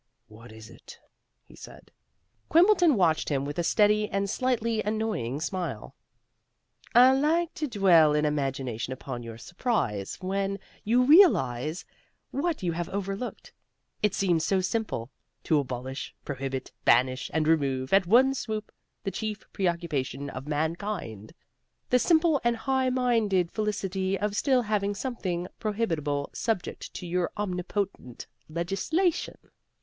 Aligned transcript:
"What 0.29 0.51
is 0.51 0.67
it?" 0.71 0.97
he 1.43 1.55
said. 1.55 1.91
Quimbleton 2.49 2.95
watched 2.95 3.29
him 3.29 3.45
with 3.45 3.59
a 3.59 3.63
steady 3.63 4.09
and 4.09 4.27
slightly 4.27 4.81
annoying 4.81 5.39
smile. 5.39 5.93
"I 6.95 7.11
like 7.13 7.53
to 7.53 7.67
dwell 7.67 8.15
in 8.15 8.25
imagination 8.25 8.93
upon 8.93 9.21
your 9.21 9.37
surprise 9.37 10.17
when 10.19 10.57
you 10.83 11.03
realize 11.03 11.85
what 12.31 12.63
you 12.63 12.71
have 12.71 12.89
overlooked. 12.89 13.53
It 14.01 14.15
seems 14.15 14.43
so 14.43 14.59
simple! 14.59 15.11
To 15.43 15.59
abolish, 15.59 16.15
prohibit, 16.25 16.71
banish, 16.83 17.29
and 17.31 17.47
remove, 17.47 17.93
at 17.93 18.07
one 18.07 18.33
swoop, 18.33 18.71
the 19.03 19.11
chief 19.11 19.43
preoccupation 19.53 20.31
of 20.31 20.47
mankind! 20.47 21.31
The 21.91 21.99
simple 21.99 22.41
and 22.43 22.57
high 22.57 22.89
minded 22.89 23.51
felicity 23.51 24.17
of 24.17 24.35
still 24.35 24.63
having 24.63 24.95
something 24.95 25.47
prohibitable 25.59 26.31
subject 26.35 26.91
to 26.95 27.05
your 27.05 27.29
omnipotent 27.37 28.25
legislation! 28.49 29.37